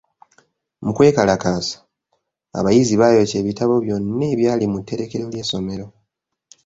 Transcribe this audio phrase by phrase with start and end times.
[0.83, 1.77] Mu kwekalakaasa,
[2.59, 5.87] abayizi baayokya ebitabo byonna ebyali mu tterekero ly'essomero.